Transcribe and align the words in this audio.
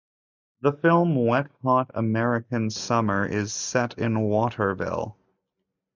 The 0.61 0.71
film 0.73 1.15
"Wet 1.27 1.51
Hot 1.61 1.91
American 1.93 2.71
Summer" 2.71 3.23
is 3.27 3.53
set 3.53 3.99
in 3.99 4.19
Waterville. 4.21 5.15